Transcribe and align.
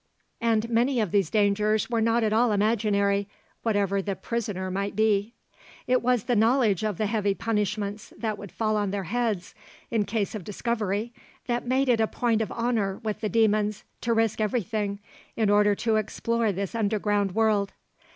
And 0.41 0.67
many 0.67 0.99
of 0.99 1.11
these 1.11 1.29
dangers 1.29 1.87
were 1.87 2.01
not 2.01 2.23
at 2.23 2.33
all 2.33 2.51
imaginary, 2.51 3.29
whatever 3.61 4.01
the 4.01 4.15
'prisoner' 4.15 4.71
might 4.71 4.95
be. 4.95 5.35
It 5.85 6.01
was 6.01 6.23
the 6.23 6.35
knowledge 6.35 6.83
of 6.83 6.97
the 6.97 7.05
heavy 7.05 7.35
punishments 7.35 8.11
that 8.17 8.35
would 8.39 8.51
fall 8.51 8.77
on 8.77 8.89
their 8.89 9.03
heads 9.03 9.53
in 9.91 10.05
case 10.05 10.33
of 10.33 10.43
discovery 10.43 11.13
that 11.45 11.67
made 11.67 11.87
it 11.87 12.01
a 12.01 12.07
point 12.07 12.41
of 12.41 12.51
honour 12.51 12.97
with 13.03 13.21
the 13.21 13.29
demons 13.29 13.83
to 14.01 14.11
risk 14.11 14.41
everything 14.41 14.97
in 15.35 15.51
order 15.51 15.75
to 15.75 15.97
explore 15.97 16.51
this 16.51 16.73
underground 16.73 17.33
world. 17.35 17.73